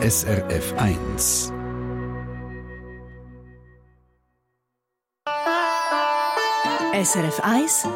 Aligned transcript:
SRF 0.00 0.74
1. 0.76 1.52
SRF 6.94 7.40
1 7.42 7.88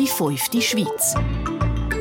Die 0.00 0.08
fünfte 0.08 0.60
Schweiz. 0.60 1.14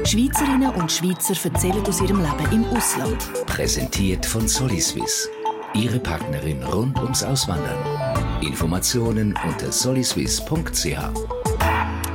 Schweizerinnen 0.06 0.74
und 0.74 0.92
Schweizer 0.92 1.36
erzählen 1.48 1.86
aus 1.86 2.02
ihrem 2.02 2.18
Leben 2.18 2.52
im 2.52 2.66
Ausland. 2.76 3.46
Präsentiert 3.46 4.26
von 4.26 4.48
Soliswiss. 4.48 5.30
Ihre 5.76 6.00
Partnerin 6.00 6.64
rund 6.64 6.98
ums 6.98 7.22
Auswandern. 7.22 8.42
Informationen 8.42 9.38
unter 9.48 9.72
soliswiss.ch. 9.72 10.98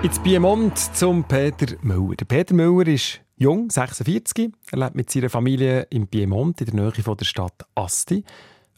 Jetzt 0.02 0.22
Piemont 0.24 0.76
zum 0.76 1.22
Peter 1.22 1.76
Müller. 1.82 2.16
Der 2.16 2.24
Peter 2.24 2.52
Müller 2.52 2.88
ist 2.88 3.23
jung, 3.36 3.70
46. 3.70 4.52
Er 4.72 4.78
lebt 4.78 4.94
mit 4.94 5.10
seiner 5.10 5.30
Familie 5.30 5.86
im 5.90 6.06
Piemont 6.06 6.60
in 6.60 6.66
der 6.66 6.74
Nähe 6.74 7.02
von 7.02 7.16
der 7.16 7.24
Stadt 7.24 7.66
Asti. 7.74 8.24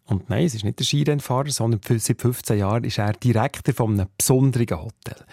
Und 0.07 0.31
nein, 0.31 0.45
es 0.45 0.55
ist 0.55 0.65
nicht 0.65 0.79
der 0.79 0.85
Skirennfahrer, 0.85 1.51
sondern 1.51 1.81
seit 1.99 2.21
15 2.21 2.59
Jahren 2.59 2.85
ist 2.85 2.99
er 2.99 3.13
Direktor 3.13 3.75
von 3.75 3.95
einem 3.95 4.09
besonderen 4.17 4.71
Hotel. 4.71 5.25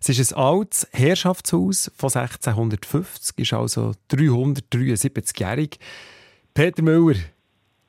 Es 0.00 0.08
ist 0.08 0.32
ein 0.32 0.38
altes 0.38 0.88
Herrschaftshaus 0.92 1.90
von 1.96 2.08
1650, 2.08 3.38
ist 3.38 3.52
also 3.52 3.92
373-jährig. 4.10 5.78
Peter 6.54 6.82
Müller, 6.82 7.18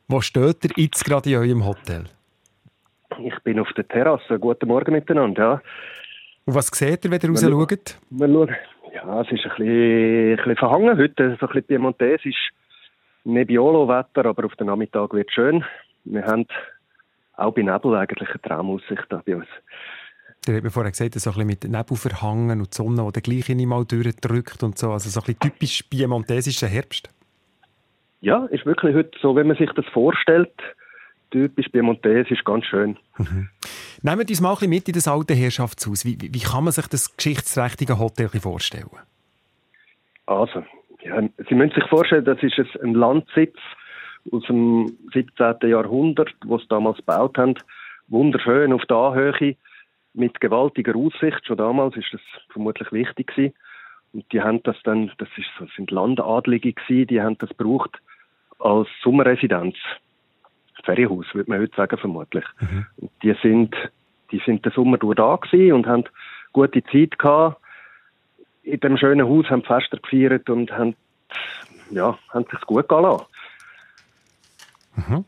wo 0.08 0.22
steht 0.22 0.66
ihr 0.66 0.72
jetzt 0.76 1.06
gerade 1.06 1.30
in 1.30 1.36
eurem 1.36 1.66
Hotel? 1.66 2.06
Ich 3.24 3.38
bin 3.44 3.60
auf 3.60 3.68
der 3.76 3.88
Terrasse. 3.88 4.40
Guten 4.40 4.68
Morgen 4.68 4.94
miteinander. 4.94 5.44
Ja. 5.44 5.62
Und 6.46 6.56
was 6.56 6.68
seht 6.68 7.06
ihr, 7.06 7.12
wenn 7.12 7.20
ihr 7.22 7.30
raus 7.30 7.42
schaut? 7.42 8.00
Wir 8.10 8.28
schauen. 8.28 8.56
Ja, 8.94 9.22
es 9.22 9.32
ist 9.32 9.46
ein 9.46 9.50
bisschen, 9.58 10.32
ein 10.32 10.36
bisschen 10.38 10.56
verhangen 10.56 10.98
heute, 10.98 11.38
so 11.40 11.46
ein 11.46 11.54
bisschen 11.54 11.64
piemontesisch. 11.64 12.50
Nebbiolo-Wetter, 13.24 14.26
aber 14.26 14.46
auf 14.46 14.56
den 14.56 14.68
Nachmittag 14.68 15.14
wird 15.14 15.28
es 15.28 15.34
schön. 15.34 15.64
Wir 16.06 16.26
haben 16.26 16.46
auch 17.36 17.54
bei 17.54 17.62
Nebel 17.62 17.96
eigentlich 17.96 18.30
eine 18.30 18.42
Traumaussicht 18.42 19.06
da 19.10 19.22
bei 19.26 19.36
uns. 19.36 19.48
Der 20.48 20.56
hat 20.56 20.64
mir 20.64 20.72
vorher 20.72 20.92
gesagt, 20.92 21.14
so 21.16 21.30
ein 21.30 21.34
bisschen 21.34 21.48
mit 21.48 21.64
Nebel 21.66 21.98
verhangen 21.98 22.60
und 22.60 22.74
die 22.74 22.76
Sonne, 22.76 23.06
die 23.08 23.22
den 23.22 23.24
gleichen 23.24 23.68
mal 23.68 23.86
durchdrückt 23.86 24.64
und 24.64 24.78
so. 24.78 24.92
Also 24.92 25.10
so 25.10 25.20
ein 25.20 25.26
bisschen 25.26 25.40
typisch 25.40 25.84
piemontesischer 25.84 26.68
Herbst. 26.68 27.10
Ja, 28.22 28.46
ist 28.46 28.66
wirklich 28.66 28.96
heute 28.96 29.18
so, 29.22 29.36
wenn 29.36 29.48
man 29.48 29.58
sich 29.58 29.70
das 29.76 29.86
vorstellt. 29.88 30.54
Typisch 31.32 31.68
piemontesisch, 31.70 32.44
ganz 32.44 32.66
schön. 32.66 32.98
Mhm. 33.18 33.50
Nehmen 34.02 34.20
wir 34.20 34.30
uns 34.30 34.42
mal 34.42 34.56
ein 34.62 34.70
mit 34.70 34.88
in 34.88 34.94
das 34.94 35.08
alte 35.08 35.34
Herrschaftshaus. 35.34 36.06
Wie, 36.06 36.20
wie, 36.22 36.34
wie 36.34 36.40
kann 36.40 36.64
man 36.64 36.72
sich 36.72 36.88
das 36.88 37.16
geschichtsträchtige 37.18 38.00
Hotel 38.00 38.30
vorstellen? 38.30 38.90
Also, 40.26 40.64
ja, 41.02 41.22
Sie 41.50 41.56
müssen 41.56 41.74
sich 41.74 41.88
vorstellen, 41.90 42.24
das 42.24 42.42
ist 42.42 42.60
ein 42.82 42.94
Landsitz 42.94 43.58
aus 44.32 44.44
dem 44.44 44.98
17. 45.14 45.70
Jahrhundert, 45.70 46.34
wo 46.46 46.58
sie 46.58 46.68
damals 46.68 46.98
gebaut 46.98 47.38
haben. 47.38 47.56
Wunderschön 48.08 48.74
auf 48.74 48.86
der 48.86 48.98
Anhöhe 48.98 49.56
mit 50.14 50.40
gewaltiger 50.40 50.96
Aussicht. 50.96 51.46
Schon 51.46 51.58
damals 51.58 51.96
ist 51.98 52.14
das 52.14 52.22
vermutlich 52.52 52.92
wichtig 52.92 53.28
gewesen. 53.28 53.54
Und 54.14 54.32
die 54.32 54.42
haben 54.42 54.64
das 54.64 54.76
dann, 54.84 55.12
das, 55.18 55.30
ist, 55.38 55.48
das 55.60 55.70
sind 55.76 55.92
Landadlige 55.92 56.74
gewesen, 56.74 57.08
die 57.08 57.22
haben 57.22 57.38
das 57.38 57.50
gebraucht 57.50 58.00
als 58.60 58.88
Sommerresidenz. 59.04 59.76
Ferienhaus, 60.90 61.26
würde 61.34 61.52
man 61.52 61.62
heute 61.62 61.76
sagen, 61.76 61.98
vermutlich. 61.98 62.46
Mhm. 62.60 62.86
Die 63.22 63.36
sind, 63.42 63.76
die 64.32 64.42
sind 64.46 64.66
den 64.66 64.72
Sommer 64.72 64.98
durch 64.98 65.16
da 65.16 65.36
gewesen 65.36 65.74
und 65.74 65.88
haben 65.88 66.04
gute 66.52 66.84
Zeit 66.86 67.20
gehabt. 67.20 67.62
In 68.64 68.80
dem 68.80 68.98
schönen 68.98 69.28
Haus 69.28 69.46
haben 69.50 69.64
Fester 69.64 69.98
gefeiert 69.98 70.50
und 70.50 70.72
haben, 70.72 70.96
ja, 71.92 72.18
haben 72.30 72.46
sich 72.50 72.62
gut 72.62 72.90
gehen 72.90 73.02
lassen. 73.02 73.26
Mhm. 74.96 75.26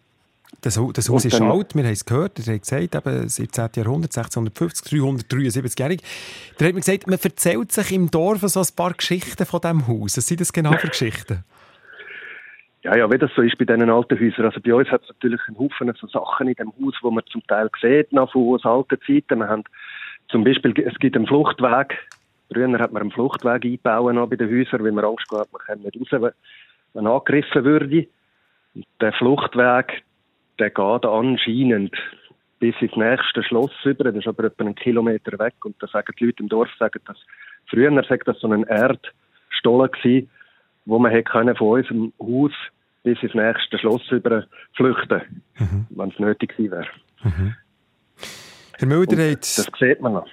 Das, 0.61 0.79
das 0.93 1.09
Haus 1.09 1.25
ist 1.25 1.41
alt, 1.41 1.73
wir 1.73 1.83
haben 1.83 1.91
es 1.91 2.05
gehört, 2.05 2.37
er 2.37 2.53
hat 2.53 2.61
gesagt, 2.61 2.93
eben 2.93 3.29
17. 3.29 3.69
Jahrhundert, 3.77 4.15
1650, 4.15 4.93
373-jährig. 4.93 6.01
Da 6.57 6.65
hat 6.65 6.73
mir 6.75 6.81
gesagt, 6.81 7.07
man 7.07 7.17
erzählt 7.17 7.71
sich 7.71 7.91
im 7.91 8.11
Dorf 8.11 8.41
so 8.41 8.59
ein 8.59 8.67
paar 8.75 8.93
Geschichten 8.93 9.43
von 9.47 9.59
diesem 9.59 9.87
Haus. 9.87 10.17
Was 10.17 10.27
sind 10.27 10.39
das 10.39 10.53
genau 10.53 10.73
für 10.73 10.89
Geschichten? 10.89 11.43
Ja, 12.83 12.97
ja, 12.97 13.11
wie 13.11 13.17
das 13.17 13.31
so 13.35 13.43
ist 13.43 13.57
bei 13.59 13.65
diesen 13.65 13.91
alten 13.91 14.19
Häusern. 14.19 14.45
Also 14.45 14.59
bei 14.59 14.73
uns 14.73 14.89
hat 14.89 15.03
es 15.03 15.09
natürlich 15.09 15.41
einen 15.47 15.59
Haufen 15.59 15.93
so 15.99 16.07
Sachen 16.07 16.47
in 16.47 16.55
dem 16.55 16.73
Haus, 16.81 16.95
wo 17.01 17.11
man 17.11 17.23
zum 17.27 17.45
Teil 17.45 17.69
sieht, 17.79 18.11
noch 18.11 18.31
von 18.31 18.55
aus 18.55 18.65
alten 18.65 18.97
Zeiten. 19.05 19.39
Wir 19.39 19.47
haben 19.47 19.63
zum 20.29 20.43
Beispiel, 20.43 20.73
es 20.79 20.97
gibt 20.97 21.15
einen 21.15 21.27
Fluchtweg. 21.27 21.95
Früher 22.51 22.79
hat 22.79 22.91
man 22.91 23.03
einen 23.03 23.11
Fluchtweg 23.11 23.63
eingebaut 23.63 24.29
bei 24.29 24.35
den 24.35 24.49
Häusern, 24.49 24.83
weil 24.83 24.91
man 24.91 25.05
Angst 25.05 25.29
gehabt 25.29 25.53
man 25.53 25.61
kann 25.61 25.81
nicht 25.81 25.95
raus, 25.99 26.07
wenn 26.93 27.03
man 27.03 27.13
angegriffen 27.13 27.63
würde. 27.63 28.07
Und 28.73 28.85
der 28.99 29.13
Fluchtweg, 29.13 30.03
der 30.57 30.71
geht 30.71 31.05
anscheinend 31.05 31.95
bis 32.59 32.75
ins 32.79 32.95
nächste 32.95 33.43
Schloss 33.43 33.71
über. 33.83 34.05
Das 34.05 34.15
ist 34.15 34.27
aber 34.27 34.45
etwa 34.45 34.63
einen 34.63 34.75
Kilometer 34.75 35.37
weg. 35.37 35.53
Und 35.63 35.75
da 35.79 35.87
sagen 35.87 36.13
die 36.19 36.25
Leute 36.25 36.41
im 36.41 36.49
Dorf, 36.49 36.69
sagen, 36.79 36.99
dass 37.05 37.17
früher 37.67 37.91
sagt 38.09 38.27
das 38.27 38.39
so 38.39 38.51
ein 38.51 38.63
Erdstollen 38.63 39.91
gewesen, 39.91 40.29
wo 40.85 40.99
man 40.99 41.11
hätte 41.11 41.31
können 41.31 41.55
von 41.55 41.79
unserem 41.79 42.13
Haus 42.19 42.51
bis 43.03 43.21
ins 43.21 43.33
nächste 43.33 43.77
Schloss 43.79 44.01
über 44.11 44.45
flüchten, 44.75 45.43
mhm. 45.57 45.87
wenn 45.89 46.09
es 46.09 46.19
nötig 46.19 46.55
gewesen 46.55 46.71
wäre. 46.71 46.87
Mhm. 47.23 47.55
Herr 48.77 48.87
Müller, 48.87 49.35
das 49.35 49.67
sieht 49.79 50.01
man 50.01 50.13
noch. 50.13 50.27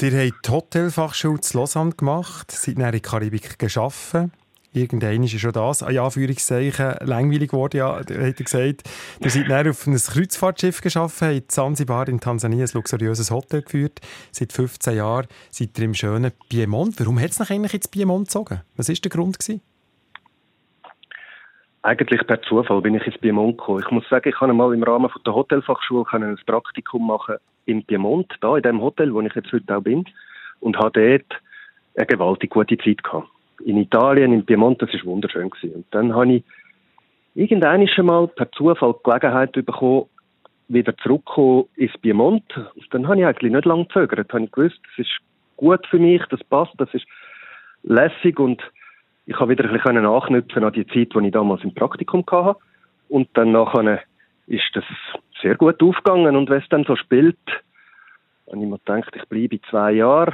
Ihr 0.00 0.12
habt 0.12 0.46
die 0.46 0.50
Hotelfachschule 0.50 1.40
zu 1.40 1.56
Lausanne 1.56 1.92
gemacht, 1.92 2.50
seid 2.50 2.74
in 2.74 2.80
der 2.80 3.00
Karibik 3.00 3.58
gearbeitet. 3.58 4.30
Irgendwann 4.72 5.22
ist 5.22 5.40
schon 5.40 5.52
das, 5.52 5.80
in 5.80 5.98
Anführungszeichen, 5.98 6.96
langweilig 7.00 7.50
geworden, 7.50 7.78
ja, 7.78 7.96
hat 7.96 8.10
er 8.10 8.32
gesagt. 8.34 8.82
Ihr 9.20 9.30
seid 9.30 9.48
dann 9.48 9.68
auf 9.68 9.86
ein 9.86 9.96
Kreuzfahrtschiff 9.96 10.82
geschaffen, 10.82 11.28
habt 11.28 11.36
in 11.36 11.48
Zanzibar 11.48 12.08
in 12.08 12.20
Tansania 12.20 12.66
ein 12.66 12.70
luxuriöses 12.74 13.30
Hotel 13.30 13.62
geführt. 13.62 14.00
Seit 14.32 14.52
15 14.52 14.96
Jahren 14.96 15.28
seid 15.50 15.78
ihr 15.78 15.84
im 15.86 15.94
schönen 15.94 16.32
Piemont. 16.50 17.00
Warum 17.00 17.18
hat 17.18 17.30
es 17.30 17.40
eigentlich 17.40 17.72
ins 17.72 17.88
Piemont 17.88 18.26
gezogen? 18.26 18.60
Was 18.76 18.90
war 18.90 18.96
der 18.96 19.10
Grund? 19.10 19.38
Gewesen? 19.38 19.62
Eigentlich 21.86 22.26
per 22.26 22.42
Zufall 22.42 22.80
bin 22.80 22.96
ich 22.96 23.06
ins 23.06 23.16
Piemont 23.18 23.58
gekommen. 23.58 23.78
Ich 23.78 23.90
muss 23.92 24.08
sagen, 24.08 24.28
ich 24.28 24.34
kann 24.34 24.56
mal 24.56 24.74
im 24.74 24.82
Rahmen 24.82 25.08
der 25.24 25.32
Hotelfachschule 25.32 26.04
ein 26.10 26.36
Praktikum 26.44 27.06
machen 27.06 27.36
im 27.66 27.84
Piemont, 27.84 28.26
da 28.40 28.56
in 28.56 28.64
dem 28.64 28.80
Hotel, 28.80 29.14
wo 29.14 29.20
ich 29.20 29.32
jetzt 29.36 29.52
heute 29.52 29.76
auch 29.76 29.82
bin, 29.82 30.04
und 30.58 30.76
habe 30.78 30.90
dort 31.00 31.40
eine 31.94 32.06
gewaltig 32.06 32.50
gute 32.50 32.76
Zeit 32.76 33.04
gehabt. 33.04 33.28
In 33.64 33.76
Italien, 33.76 34.32
in 34.32 34.44
Piemont, 34.44 34.82
das 34.82 34.92
war 34.94 35.04
wunderschön 35.04 35.48
gewesen. 35.48 35.76
Und 35.76 35.86
dann 35.92 36.12
habe 36.12 36.32
ich 36.32 36.44
irgendwann 37.36 37.88
mal 38.04 38.26
per 38.26 38.50
Zufall 38.50 38.92
die 38.94 39.08
Gelegenheit 39.08 39.52
bekommen, 39.52 40.06
wieder 40.66 40.96
zurückzukommen 40.96 41.66
ins 41.76 41.96
Piemont. 41.98 42.42
Und 42.74 42.86
dann 42.90 43.06
habe 43.06 43.20
ich 43.20 43.26
eigentlich 43.26 43.52
nicht 43.52 43.64
lange 43.64 43.84
gezögert. 43.84 44.26
Dann 44.32 44.40
habe 44.40 44.44
ich 44.46 44.50
gewusst, 44.50 44.80
das 44.88 45.06
ist 45.06 45.18
gut 45.56 45.86
für 45.86 46.00
mich, 46.00 46.22
das 46.30 46.42
passt, 46.42 46.72
das 46.78 46.92
ist 46.94 47.06
lässig 47.84 48.40
und 48.40 48.60
ich 49.26 49.38
habe 49.38 49.50
wieder 49.50 49.64
ein 49.64 49.72
bisschen 49.72 50.06
anknüpfen 50.06 50.64
an 50.64 50.72
die 50.72 50.86
Zeit, 50.86 51.12
die 51.14 51.26
ich 51.26 51.32
damals 51.32 51.64
im 51.64 51.74
Praktikum 51.74 52.24
hatte. 52.30 52.58
Und 53.08 53.28
dann 53.34 53.52
nachher 53.52 54.00
ist 54.46 54.70
das 54.74 54.84
sehr 55.42 55.56
gut 55.56 55.82
aufgegangen. 55.82 56.36
Und 56.36 56.48
wenn 56.48 56.62
es 56.62 56.68
dann 56.68 56.84
so 56.84 56.96
spielt, 56.96 57.38
habe 58.46 58.58
ich 58.58 58.68
mir 58.68 58.78
gedacht, 58.78 59.14
ich 59.16 59.28
bleibe 59.28 59.60
zwei 59.68 59.92
Jahre. 59.92 60.32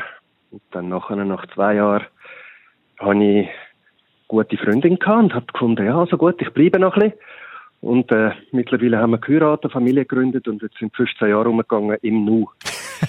Und 0.51 0.63
dann 0.73 0.91
nachher, 0.91 1.17
nach 1.17 1.47
zwei 1.55 1.75
Jahren, 1.77 2.05
habe 2.99 3.15
ich 3.15 3.21
eine 3.21 3.49
gute 4.29 4.59
Freundin 4.59 4.99
gehabt 4.99 5.23
und 5.23 5.35
habe 5.35 5.47
gefunden, 5.47 5.87
ja, 5.87 5.99
also 5.99 6.19
gut, 6.19 6.41
ich 6.43 6.51
bleibe 6.51 6.79
noch 6.79 6.95
ein 6.97 7.11
bisschen. 7.11 7.19
Und 7.81 8.13
äh, 8.13 8.31
mittlerweile 8.53 8.99
haben 8.99 9.11
wir 9.11 9.19
geheiratet, 9.19 9.73
Familie 9.73 10.05
gegründet 10.05 10.47
und 10.47 10.63
jetzt 10.63 10.79
sind 10.79 10.95
15 10.95 11.31
Jahre 11.31 11.49
umgegangen 11.49 11.99
im 12.03 12.25
Nu. 12.25 12.47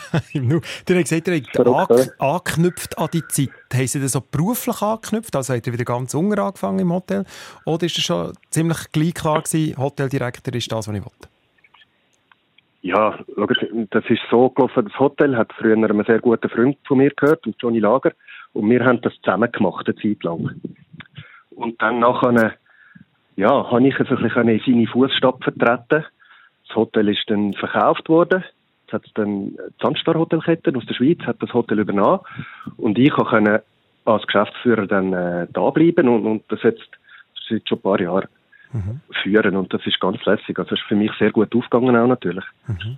Im 0.34 0.48
Nu. 0.48 0.60
Du 0.86 0.96
hast 0.96 1.10
gesagt, 1.10 1.28
ihr 1.28 1.42
habt 1.64 2.22
angeknüpft 2.22 2.98
an 2.98 3.10
die 3.14 3.28
Zeit. 3.28 3.50
Haben 3.74 3.88
Sie 3.88 4.02
das 4.02 4.14
so 4.14 4.22
beruflich 4.22 4.82
angeknüpft? 4.82 5.36
Also 5.36 5.54
habt 5.54 5.68
ihr 5.68 5.74
wieder 5.74 5.86
ganz 5.86 6.14
unten 6.14 6.40
angefangen 6.40 6.80
im 6.80 6.94
Hotel? 6.94 7.26
Oder 7.66 7.86
ist 7.86 7.98
es 7.98 8.04
schon 8.04 8.34
ziemlich 8.50 8.92
gleich 8.92 9.14
klar 9.14 9.42
gewesen, 9.42 9.78
Hoteldirektor 9.78 10.54
ist 10.54 10.72
das, 10.72 10.88
was 10.88 10.96
ich 10.96 11.04
wollte? 11.04 11.28
Ja, 12.82 13.18
das 13.92 14.04
ist 14.10 14.22
so 14.30 14.50
gelaufen. 14.50 14.86
Das 14.86 15.00
Hotel 15.00 15.38
hat 15.38 15.54
früher 15.54 15.76
einen 15.76 16.04
sehr 16.04 16.20
guten 16.20 16.50
Freund 16.50 16.78
von 16.86 16.98
mir 16.98 17.12
gehört, 17.12 17.46
Johnny 17.60 17.80
Lager. 17.80 18.12
Und 18.52 18.70
wir 18.70 18.84
haben 18.84 19.02
das 19.02 19.14
zusammen 19.24 19.52
gemacht, 19.52 19.88
eine 19.88 19.96
Zeit 19.96 20.22
lang. 20.24 20.60
Und 21.52 21.82
dann 21.82 22.00
nachher 22.00 22.56
ja, 23.36 23.72
habe 23.72 23.88
ich 23.88 23.98
ein 23.98 24.06
bisschen 24.06 24.48
in 24.50 24.62
seine 24.66 24.88
Fußstapfen 24.88 25.54
vertreten. 25.58 26.06
Das 26.68 26.76
Hotel 26.76 27.10
ist 27.10 27.24
dann 27.28 27.54
verkauft 27.54 28.10
worden. 28.10 28.44
Hat 28.94 29.06
es 29.06 29.14
dann 29.14 29.50
die 29.50 29.58
Sandstar 29.82 30.16
Hotelkette 30.16 30.74
aus 30.76 30.86
der 30.86 30.94
Schweiz 30.94 31.20
hat 31.22 31.42
das 31.42 31.54
Hotel 31.54 31.80
übernommen. 31.80 32.20
Und 32.78 32.98
ich 32.98 33.12
konnte 33.12 33.64
als 34.06 34.26
Geschäftsführer 34.28 34.88
dann 34.88 35.14
äh, 35.14 35.48
da 35.52 35.70
bleiben 35.70 36.08
und, 36.08 36.26
und 36.26 36.44
das 36.50 36.62
jetzt 36.64 36.90
seit 37.50 37.68
schon 37.68 37.78
ein 37.80 37.82
paar 37.82 38.00
Jahren 38.00 38.28
mhm. 38.72 39.02
führen. 39.22 39.56
Und 39.56 39.74
das 39.74 39.86
ist 39.86 40.00
ganz 40.00 40.24
lässig. 40.26 40.58
Also, 40.58 40.72
das 40.72 40.80
ist 40.80 40.88
für 40.88 40.96
mich 40.96 41.12
sehr 41.20 41.32
gut 41.32 41.56
aufgegangen 41.56 41.96
auch 41.96 42.08
natürlich. 42.08 42.46
Mhm. 42.68 42.98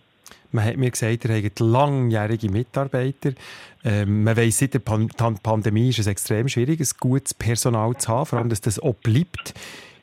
Man 0.52 0.64
hat 0.64 0.78
mir 0.78 0.90
gesagt, 0.90 1.26
ihr 1.26 1.36
habt 1.36 1.60
langjährige 1.60 2.50
Mitarbeiter. 2.50 3.32
Ähm, 3.84 4.24
man 4.24 4.38
weiss, 4.38 4.58
seit 4.58 4.74
der 4.74 4.80
Pan 4.80 5.10
Pandemie 5.44 5.90
ist 5.90 6.00
es 6.00 6.08
extrem 6.08 6.48
schwierig, 6.48 6.80
ein 6.80 6.88
gutes 7.00 7.34
Personal 7.34 7.96
zu 7.98 8.10
haben, 8.10 8.26
vor 8.26 8.40
allem, 8.40 8.50
dass 8.50 8.62
das 8.62 8.80
auch 8.80 8.96
bleibt. 8.96 9.54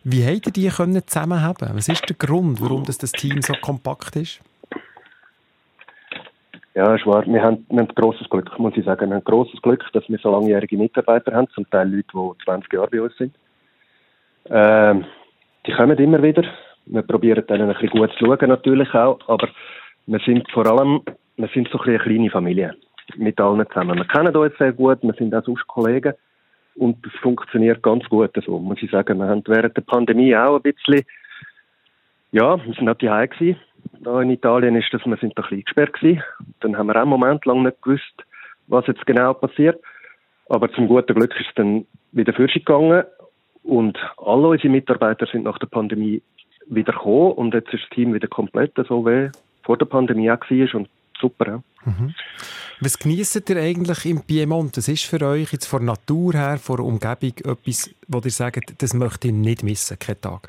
Wie 0.05 0.25
habt 0.25 0.47
ihr 0.47 0.53
die 0.53 0.69
können 0.69 1.07
zusammenhaben? 1.07 1.71
Was 1.75 1.89
ist 1.89 2.09
der 2.09 2.17
Grund, 2.17 2.61
warum 2.61 2.85
das, 2.85 2.99
das 2.99 3.13
Team 3.13 3.41
so 3.41 3.55
kompakt 3.55 4.17
ist? 4.17 4.41
Ja, 6.75 6.99
Schwarz, 6.99 7.27
wir 7.27 7.43
haben, 7.43 7.67
wir 7.69 7.81
haben 7.81 7.95
grosses 7.95 8.29
Glück, 8.31 8.59
muss 8.59 8.77
ich 8.77 8.85
sagen. 8.87 9.11
Wir 9.11 9.17
haben 9.17 9.25
grosses 9.25 9.61
Glück, 9.61 9.85
dass 9.93 10.09
wir 10.09 10.19
so 10.19 10.31
langjährige 10.31 10.79
Mitarbeiter 10.79 11.35
haben, 11.35 11.49
zum 11.51 11.69
Teil 11.69 11.91
Leute, 11.93 12.09
die 12.15 12.45
20 12.45 12.73
Jahre 12.73 12.89
bei 12.89 13.03
uns 13.03 13.15
sind. 13.19 13.35
Ähm, 14.49 15.05
die 15.67 15.73
kommen 15.73 15.99
immer 15.99 16.23
wieder. 16.23 16.45
Wir 16.87 17.03
probieren 17.03 17.47
denen 17.47 17.69
ein 17.69 17.75
bisschen 17.75 17.91
gut 17.91 18.11
zu 18.13 18.25
schauen, 18.25 18.49
natürlich 18.49 18.93
auch, 18.95 19.19
aber 19.29 19.49
wir 20.07 20.19
sind 20.21 20.51
vor 20.51 20.67
allem, 20.67 21.03
wir 21.37 21.49
sind 21.49 21.69
so 21.69 21.79
ein 21.81 21.91
eine 21.91 21.99
kleine 21.99 22.31
Familie. 22.31 22.75
Mit 23.17 23.39
allen 23.39 23.67
zusammen. 23.69 23.99
Wir 23.99 24.07
kennen 24.07 24.35
uns 24.35 24.57
sehr 24.57 24.73
gut, 24.73 25.03
wir 25.03 25.13
sind 25.13 25.35
auch 25.35 25.45
sonst 25.45 25.67
Kollegen. 25.67 26.15
Und 26.77 27.05
es 27.07 27.13
funktioniert 27.21 27.83
ganz 27.83 28.09
gut 28.09 28.31
so, 28.47 28.59
muss 28.59 28.83
ich 28.83 28.91
sagen. 28.91 29.19
Wir 29.19 29.29
haben 29.29 29.43
während 29.47 29.77
der 29.77 29.83
Pandemie 29.83 30.35
auch 30.35 30.57
ein 30.57 30.63
bisschen, 30.63 31.03
ja, 32.31 32.57
wir 32.65 32.73
sind 32.73 32.89
auch 32.89 32.95
die 32.95 33.07
gewesen 33.07 33.61
da 34.01 34.21
in 34.21 34.31
Italien 34.31 34.77
ist 34.77 34.93
das, 34.93 35.05
wir 35.05 35.17
sind 35.17 35.39
da 35.39 35.43
ein 35.43 35.49
bisschen 35.49 35.65
gesperrt 35.65 35.93
gewesen. 35.95 36.23
Dann 36.61 36.77
haben 36.77 36.87
wir 36.89 36.97
auch 36.97 37.03
einen 37.03 37.11
Moment 37.11 37.45
lang 37.47 37.63
nicht 37.63 37.81
gewusst, 37.83 38.25
was 38.67 38.87
jetzt 38.87 39.07
genau 39.07 39.35
passiert. 39.35 39.83
Aber 40.49 40.71
zum 40.73 40.89
guten 40.89 41.15
Glück 41.15 41.35
ist 41.39 41.47
es 41.49 41.55
dann 41.55 41.87
wieder 42.13 42.33
für 42.33 42.47
gegangen 42.47 43.05
und 43.63 43.97
alle 44.19 44.49
unsere 44.49 44.69
Mitarbeiter 44.69 45.27
sind 45.27 45.45
nach 45.45 45.59
der 45.59 45.67
Pandemie 45.67 46.23
wieder 46.67 46.93
gekommen 46.93 47.33
und 47.33 47.55
jetzt 47.55 47.73
ist 47.73 47.85
das 47.85 47.91
Team 47.91 48.13
wieder 48.15 48.29
komplett 48.29 48.73
so 48.89 49.07
wie 49.07 49.31
vor 49.63 49.79
der 49.79 49.87
Pandemie 49.87 50.31
auch 50.31 50.41
war 50.41 50.75
und 50.75 50.89
super. 51.21 51.47
Ja. 51.47 51.63
Mhm. 51.85 52.15
Was 52.81 52.99
genießt 52.99 53.49
ihr 53.49 53.57
eigentlich 53.57 54.05
im 54.07 54.23
Piemont? 54.23 54.77
Das 54.77 54.89
ist 54.89 55.05
für 55.05 55.25
euch 55.25 55.53
jetzt 55.53 55.67
von 55.67 55.85
Natur 55.85 56.33
her, 56.35 56.59
von 56.59 56.77
der 56.77 56.85
Umgebung 56.85 57.33
etwas, 57.45 57.95
wo 58.09 58.21
ihr 58.25 58.31
sagt, 58.31 58.83
das 58.83 58.95
möchte 58.95 59.29
ich 59.29 59.35
nicht 59.35 59.63
missen, 59.63 59.99
keinen 59.99 60.21
Tag? 60.21 60.49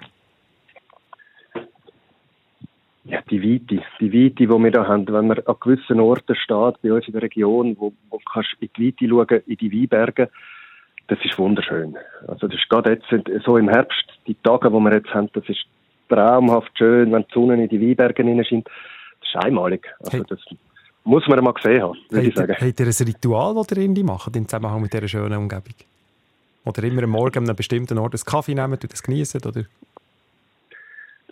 Ja, 3.05 3.21
die 3.29 3.41
Weite, 3.41 3.83
die 3.99 4.13
Weite, 4.13 4.35
die 4.35 4.49
wir 4.49 4.71
da 4.71 4.87
haben, 4.87 5.07
wenn 5.07 5.27
man 5.27 5.39
an 5.39 5.55
gewissen 5.59 5.99
Orten 5.99 6.35
steht, 6.35 6.81
bei 6.81 6.93
uns 6.93 7.05
in 7.05 7.13
der 7.13 7.21
Region, 7.21 7.75
wo, 7.79 7.93
wo 8.09 8.19
kannst 8.31 8.55
in 8.59 8.69
die 8.77 8.87
Weite 8.87 9.07
schauen, 9.09 9.41
in 9.45 9.57
die 9.57 9.71
Weinberge, 9.71 10.29
das 11.07 11.19
ist 11.23 11.37
wunderschön. 11.37 11.97
Also 12.27 12.47
das 12.47 12.57
ist 12.57 12.69
gerade 12.69 12.91
jetzt 12.93 13.43
so 13.45 13.57
im 13.57 13.67
Herbst, 13.67 14.05
die 14.25 14.35
Tage, 14.35 14.69
die 14.69 14.75
wir 14.75 14.93
jetzt 14.93 15.13
haben, 15.13 15.29
das 15.33 15.47
ist 15.49 15.65
traumhaft 16.07 16.77
schön, 16.77 17.11
wenn 17.11 17.23
die 17.23 17.33
Sonne 17.33 17.63
in 17.63 17.69
die 17.69 17.81
Weinberge 17.81 18.23
hineinscheint. 18.23 18.67
Das 18.67 19.29
ist 19.29 19.45
einmalig. 19.45 19.85
Also 19.99 20.23
das 20.23 20.39
muss 21.03 21.27
man 21.27 21.43
mal 21.43 21.53
gesehen 21.53 21.81
haben, 21.81 21.97
würde 22.09 22.27
ich 22.27 22.35
sagen. 22.35 22.53
Habt 22.53 22.79
ihr 22.79 22.85
ein 22.85 23.07
Ritual, 23.07 23.55
das 23.55 23.71
ihr 23.71 23.83
irgendwie 23.83 24.03
macht, 24.03 24.35
im 24.35 24.47
Zusammenhang 24.47 24.81
mit 24.81 24.93
dieser 24.93 25.07
schönen 25.09 25.37
Umgebung? 25.37 25.75
Oder 26.65 26.83
immer 26.83 27.03
am 27.03 27.09
Morgen 27.09 27.39
an 27.39 27.43
einem 27.45 27.55
bestimmten 27.57 27.97
Ort 27.97 28.13
einen 28.13 28.23
Kaffee 28.23 28.55
nehmen 28.55 28.73
und 28.73 28.91
das 28.91 29.03
genießen, 29.03 29.41
oder? 29.45 29.63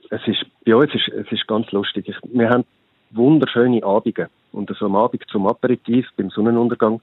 Es 0.09 0.27
ist 0.27 0.45
bei 0.71 0.77
uns 0.77 0.93
ist 0.95 1.09
es 1.09 1.31
ist 1.31 1.47
ganz 1.47 1.69
lustig. 1.71 2.07
Ich, 2.07 2.15
wir 2.33 2.49
haben 2.49 2.63
wunderschöne 3.11 3.83
Abende. 3.83 4.29
Und 4.53 4.73
so 4.77 4.85
am 4.85 4.95
Abend 4.95 5.23
zum 5.29 5.47
Aperitif, 5.47 6.07
beim 6.15 6.29
Sonnenuntergang, 6.29 7.01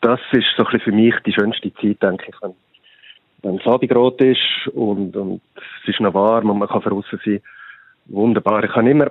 das 0.00 0.20
ist 0.32 0.46
so 0.56 0.64
für 0.64 0.92
mich 0.92 1.14
die 1.26 1.32
schönste 1.32 1.72
Zeit, 1.74 2.02
denke 2.02 2.26
ich, 2.28 2.42
wenn, 2.42 2.54
wenn 3.42 3.56
es 3.56 3.66
Abendrot 3.66 4.20
ist 4.22 4.68
und, 4.74 5.16
und 5.16 5.40
es 5.82 5.88
ist 5.88 6.00
noch 6.00 6.14
warm 6.14 6.50
und 6.50 6.58
man 6.58 6.68
kann 6.68 6.82
draußen 6.82 7.20
sein. 7.24 7.40
Wunderbar. 8.06 8.64
Ich 8.64 8.74
habe 8.74 8.90
immer, 8.90 9.10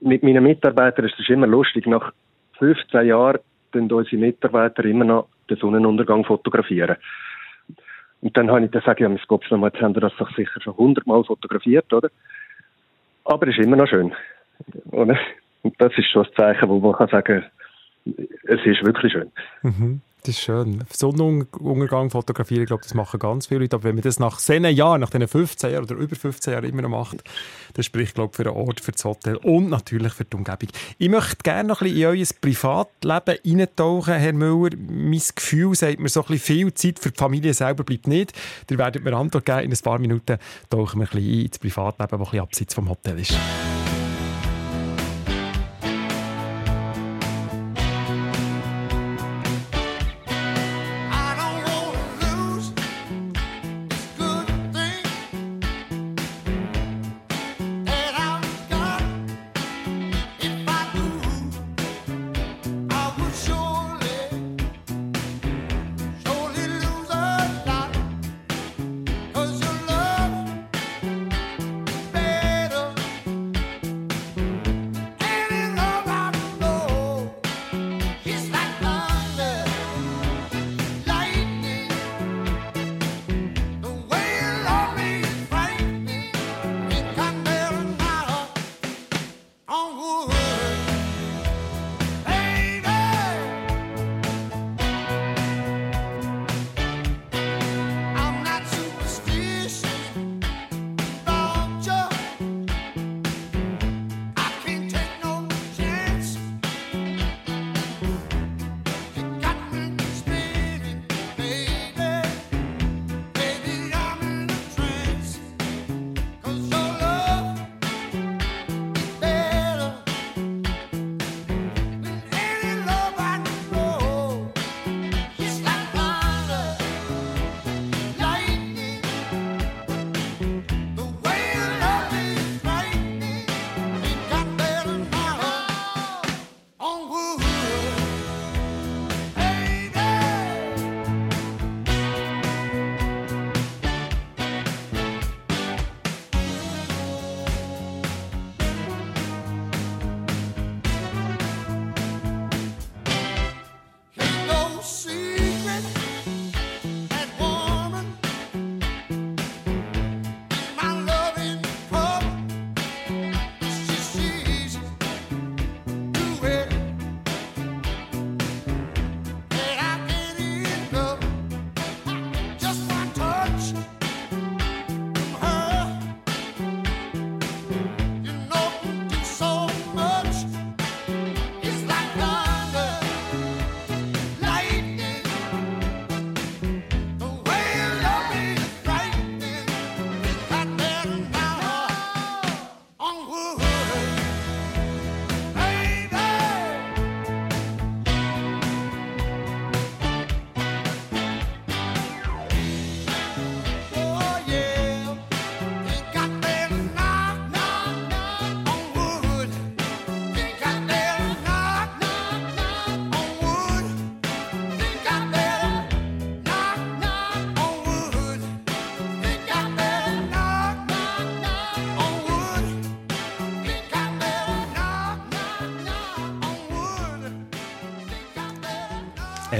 mit 0.00 0.22
meinen 0.22 0.42
Mitarbeitern 0.42 1.06
ist 1.06 1.18
es 1.18 1.28
immer 1.28 1.46
lustig, 1.46 1.86
nach 1.86 2.12
15 2.58 3.06
Jahren 3.06 3.38
tun 3.72 3.90
unsere 3.90 4.16
Mitarbeiter 4.16 4.84
immer 4.84 5.04
noch 5.04 5.28
den 5.48 5.56
Sonnenuntergang 5.56 6.24
fotografieren. 6.24 6.96
Und 8.20 8.36
dann 8.36 8.50
habe 8.50 8.64
ich, 8.64 8.70
dann 8.70 8.82
ich, 8.82 9.00
ja, 9.00 9.08
Gott, 9.26 9.44
jetzt 9.50 9.82
haben 9.82 9.94
wir 9.94 10.00
das 10.00 10.16
doch 10.16 10.30
sicher 10.36 10.60
schon 10.60 10.76
hundertmal 10.76 11.24
fotografiert, 11.24 11.92
oder? 11.92 12.08
Aber 13.24 13.48
es 13.48 13.56
ist 13.56 13.64
immer 13.64 13.76
noch 13.76 13.88
schön. 13.88 14.12
Und 14.90 15.16
das 15.78 15.92
ist 15.96 16.10
schon 16.10 16.24
das 16.24 16.34
Zeichen, 16.34 16.68
wo 16.68 16.78
man 16.80 16.92
kann 16.92 17.08
sagen 17.08 17.44
es 18.04 18.60
ist 18.64 18.84
wirklich 18.84 19.12
schön. 19.12 19.30
Mhm. 19.62 20.00
Das 20.24 20.36
ist 20.36 20.42
schön. 20.42 20.84
Sonnenuntergang 20.92 22.10
fotografieren, 22.10 22.62
ich 22.62 22.68
glaube, 22.68 22.84
das 22.84 22.94
machen 22.94 23.18
ganz 23.18 23.48
viele 23.48 23.60
Leute. 23.60 23.74
Aber 23.74 23.84
wenn 23.84 23.96
man 23.96 24.02
das 24.02 24.20
nach 24.20 24.38
10 24.38 24.64
Jahren, 24.66 25.00
nach 25.00 25.10
diesen 25.10 25.26
15 25.26 25.72
Jahren 25.72 25.82
oder 25.82 25.96
über 25.96 26.14
15 26.14 26.52
Jahren 26.52 26.64
immer 26.64 26.82
noch 26.82 26.90
macht, 26.90 27.24
das 27.74 27.86
spricht, 27.86 28.14
glaube 28.14 28.30
ich, 28.30 28.36
für 28.36 28.44
den 28.44 28.52
Ort, 28.52 28.80
für 28.80 28.92
das 28.92 29.04
Hotel 29.04 29.36
und 29.38 29.68
natürlich 29.68 30.12
für 30.12 30.24
die 30.24 30.36
Umgebung. 30.36 30.68
Ich 30.98 31.08
möchte 31.08 31.38
gerne 31.42 31.70
noch 31.70 31.80
ein 31.80 31.88
bisschen 31.88 32.12
in 32.12 32.20
euer 32.20 32.26
Privatleben 32.40 33.60
eintauchen, 33.60 34.14
Herr 34.14 34.32
Müller. 34.32 34.76
Mein 34.76 35.22
Gefühl 35.34 35.74
sagt 35.74 35.98
mir 35.98 36.08
so 36.08 36.20
ein 36.20 36.26
bisschen 36.28 36.56
viel 36.56 36.74
Zeit 36.74 37.00
für 37.00 37.10
die 37.10 37.18
Familie 37.18 37.52
selber 37.52 37.82
bleibt 37.82 38.06
nicht. 38.06 38.32
Ihr 38.70 38.78
werdet 38.78 39.02
mir 39.02 39.14
Antwort 39.14 39.44
geben. 39.44 39.60
In 39.62 39.72
ein 39.72 39.78
paar 39.78 39.98
Minuten 39.98 40.38
tauchen 40.70 41.00
wir 41.00 41.08
ein 41.08 41.16
bisschen 41.16 41.40
ein 41.40 41.46
ins 41.46 41.58
Privatleben, 41.58 42.10
das 42.10 42.12
ein 42.12 42.24
bisschen 42.24 42.40
abseits 42.40 42.74
vom 42.74 42.88
Hotel 42.88 43.18
ist. 43.18 43.34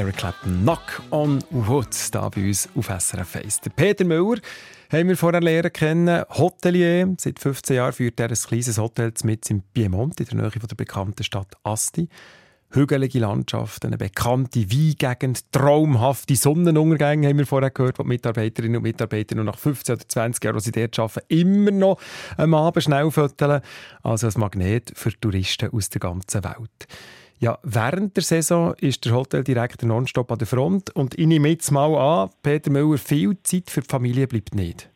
Eric 0.02 0.16
Clapton 0.16 0.62
Knock 0.62 1.00
on 1.10 1.38
Wood, 1.50 1.94
da 2.10 2.28
bei 2.28 2.48
uns 2.48 2.68
auf 2.74 2.86
SRF 2.86 3.36
1. 3.36 3.60
Der 3.60 3.70
Peter 3.70 4.04
Müller 4.04 4.40
haben 4.90 5.08
wir 5.08 5.16
vorher 5.16 5.40
lernen 5.40 5.72
kennen, 5.72 6.24
Hotelier. 6.28 7.14
Seit 7.18 7.38
15 7.38 7.76
Jahren 7.76 7.92
führt 7.92 8.18
er 8.18 8.28
ein 8.28 8.34
kleines 8.34 8.78
Hotel 8.78 9.12
mit 9.22 9.48
im 9.48 9.62
Piemont, 9.62 10.18
in 10.18 10.26
der 10.26 10.34
Nähe 10.38 10.50
von 10.50 10.66
der 10.66 10.74
bekannten 10.74 11.22
Stadt 11.22 11.56
Asti. 11.62 12.08
Hügelige 12.70 13.20
Landschaft, 13.20 13.84
eine 13.84 13.96
bekannte 13.96 14.68
Weingegend, 14.72 15.52
traumhafte 15.52 16.34
Sonnenuntergänge 16.34 17.28
haben 17.28 17.38
wir 17.38 17.46
vorher 17.46 17.70
gehört, 17.70 18.00
wo 18.00 18.02
die 18.02 18.08
Mitarbeiterinnen 18.08 18.78
und 18.78 18.82
Mitarbeiter 18.82 19.36
noch 19.36 19.44
nach 19.44 19.58
15 19.58 19.94
oder 19.94 20.08
20 20.08 20.42
Jahren, 20.42 20.56
die 20.56 20.64
sie 20.64 20.72
dort 20.72 20.98
arbeiten, 20.98 21.26
immer 21.28 21.70
noch 21.70 22.00
am 22.36 22.54
Abend 22.54 22.82
schnell 22.82 23.08
föteln. 23.12 23.60
Also 24.02 24.26
ein 24.26 24.32
Magnet 24.36 24.90
für 24.96 25.12
Touristen 25.12 25.70
aus 25.70 25.90
der 25.90 26.00
ganzen 26.00 26.42
Welt. 26.42 26.88
Ja, 27.42 27.58
während 27.64 28.14
der 28.14 28.22
Saison 28.22 28.72
ist 28.80 29.04
der 29.04 29.14
Hoteldirektor 29.14 29.88
nonstop 29.88 30.30
an 30.30 30.38
der 30.38 30.46
Front 30.46 30.94
und 30.94 31.18
ich 31.18 31.26
nehme 31.26 31.48
jetzt 31.48 31.72
mal 31.72 31.92
an, 31.92 32.30
Peter 32.40 32.70
Müller, 32.70 32.98
viel 32.98 33.36
Zeit 33.42 33.68
für 33.68 33.80
die 33.80 33.88
Familie 33.88 34.28
bleibt 34.28 34.54
nicht. 34.54 34.88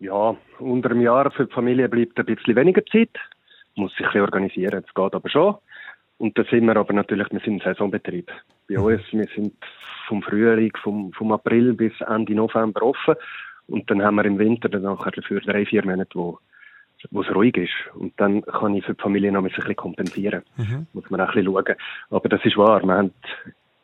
Ja, 0.00 0.34
unter 0.58 0.90
einem 0.90 1.02
Jahr 1.02 1.30
für 1.32 1.44
die 1.44 1.52
Familie 1.52 1.86
bleibt 1.90 2.18
ein 2.18 2.24
bisschen 2.24 2.56
weniger 2.56 2.82
Zeit. 2.86 3.10
Muss 3.74 3.94
sich 3.96 4.06
ein 4.06 4.22
organisieren, 4.22 4.82
das 4.82 4.94
geht 4.94 5.14
aber 5.14 5.28
schon. 5.28 5.56
Und 6.16 6.38
da 6.38 6.44
sind 6.44 6.64
wir 6.64 6.76
aber 6.76 6.94
natürlich, 6.94 7.30
wir 7.30 7.40
sind 7.40 7.60
ein 7.60 7.74
Saisonbetrieb. 7.74 8.32
Bei 8.70 8.78
mhm. 8.78 8.84
uns, 8.84 9.02
wir 9.12 9.28
sind 9.34 9.52
vom 10.06 10.22
Frühling, 10.22 10.72
vom, 10.82 11.12
vom 11.12 11.30
April 11.30 11.74
bis 11.74 11.92
Ende 12.00 12.34
November 12.34 12.84
offen. 12.84 13.16
Und 13.66 13.90
dann 13.90 14.02
haben 14.02 14.14
wir 14.14 14.24
im 14.24 14.38
Winter 14.38 14.70
dann 14.70 14.84
nachher 14.84 15.12
für 15.22 15.42
drei, 15.42 15.66
vier 15.66 15.84
Monate, 15.84 16.14
wo 16.14 16.38
wo 17.10 17.22
es 17.22 17.34
ruhig 17.34 17.56
ist. 17.56 17.72
Und 17.94 18.12
dann 18.18 18.42
kann 18.42 18.74
ich 18.74 18.84
für 18.84 18.94
die 18.94 19.02
Familie 19.02 19.32
noch 19.32 19.44
ein 19.44 19.50
bisschen 19.50 19.76
kompensieren. 19.76 20.42
Mhm. 20.56 20.86
Muss 20.92 21.08
man 21.10 21.20
auch 21.20 21.28
ein 21.28 21.34
bisschen 21.34 21.52
schauen. 21.52 21.76
Aber 22.10 22.28
das 22.28 22.44
ist 22.44 22.56
wahr. 22.56 22.82
Wir 22.82 22.94
haben 22.94 23.12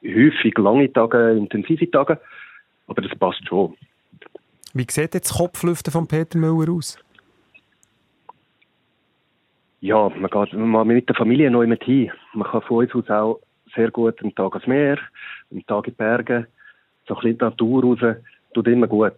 häufig 0.02 0.58
lange 0.58 0.92
Tage, 0.92 1.32
intensive 1.32 1.90
Tage. 1.90 2.20
Aber 2.86 3.00
das 3.00 3.16
passt 3.18 3.46
schon. 3.48 3.74
Wie 4.74 4.86
sieht 4.88 5.14
jetzt 5.14 5.30
das 5.30 5.38
Kopflüften 5.38 5.92
von 5.92 6.06
Peter 6.06 6.38
Müller 6.38 6.72
aus? 6.72 6.98
Ja, 9.80 10.08
man 10.08 10.30
geht 10.30 10.52
mal 10.54 10.84
mit 10.84 11.08
der 11.08 11.14
Familie 11.14 11.50
neu 11.50 11.66
mit 11.66 11.84
hin. 11.84 12.10
Man 12.32 12.48
kann 12.48 12.62
von 12.62 12.78
uns 12.78 12.94
aus 12.94 13.10
auch 13.10 13.40
sehr 13.74 13.90
gut 13.90 14.20
einen 14.22 14.34
Tag 14.34 14.52
ans 14.54 14.66
Meer, 14.66 14.98
einen 15.50 15.66
Tag 15.66 15.86
in 15.86 15.92
die 15.92 15.96
Berge, 15.96 16.46
so 17.06 17.14
ein 17.14 17.20
bisschen 17.20 17.38
Natur 17.38 17.82
raus. 17.82 18.16
Tut 18.54 18.66
immer 18.66 18.86
gut. 18.86 19.14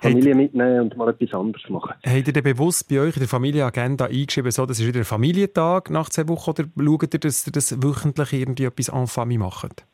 Familie 0.00 0.30
Hat, 0.30 0.36
mitnehmen 0.38 0.80
und 0.80 0.96
mal 0.96 1.08
etwas 1.08 1.32
anderes 1.34 1.68
machen. 1.68 1.94
Habt 2.04 2.26
ihr 2.26 2.32
denn 2.32 2.42
bewusst 2.42 2.88
bei 2.88 3.00
euch 3.00 3.16
in 3.16 3.20
der 3.20 3.28
Familienagenda 3.28 4.06
eingeschrieben, 4.06 4.50
so, 4.50 4.66
das 4.66 4.80
ist 4.80 4.86
wieder 4.86 5.00
ein 5.00 5.04
Familientag 5.04 5.90
nach 5.90 6.08
zwei 6.08 6.28
Wochen, 6.28 6.50
oder 6.50 6.64
schaut 6.76 7.14
ihr, 7.14 7.20
dass 7.20 7.46
ihr 7.46 7.52
das 7.52 7.82
wöchentlich 7.82 8.32
irgendwie 8.32 8.64
etwas 8.64 8.88
en 8.88 9.06
famille 9.06 9.40
macht? 9.40 9.84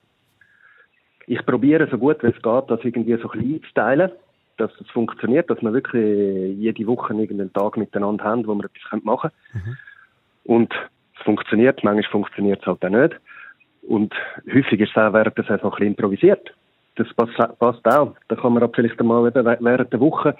Ich 1.27 1.45
probiere 1.47 1.89
so 1.91 1.99
gut 1.99 2.23
wie 2.23 2.29
es 2.29 2.43
geht, 2.43 2.65
das 2.71 2.81
irgendwie 2.83 3.17
so 3.21 3.29
klein 3.29 3.61
zu 3.67 3.75
teilen, 3.75 4.11
dass 4.57 4.71
es 4.81 4.91
funktioniert, 4.91 5.49
dass 5.51 5.63
wir 5.63 5.73
wirklich 5.73 6.59
jede 6.59 6.87
Woche 6.87 7.15
irgendeinen 7.15 7.53
Tag 7.53 7.77
miteinander 7.77 8.25
haben, 8.25 8.47
wo 8.47 8.55
wir 8.55 8.65
etwas 8.65 9.05
machen 9.05 9.31
können. 9.53 9.65
Mhm. 9.65 9.77
Und 10.45 10.73
es 11.17 11.25
funktioniert, 11.25 11.83
manchmal 11.85 12.11
funktioniert 12.11 12.61
es 12.61 12.67
halt 12.67 12.85
auch 12.85 12.89
nicht. 12.89 13.15
Und 13.83 14.15
häufig 14.53 14.81
ist 14.81 14.91
es 14.91 14.97
auch 14.97 15.13
während 15.13 15.37
der 15.37 15.45
Saison 15.45 15.65
ein 15.65 15.71
bisschen 15.71 15.87
improvisiert 15.89 16.53
das 16.97 17.09
passt 17.15 17.87
auch. 17.87 18.15
Da 18.29 18.37
kann 18.37 18.53
man 18.53 18.73
vielleicht 18.73 19.01
einmal 19.01 19.33
während 19.35 19.93
der 19.93 20.01
Woche 20.01 20.37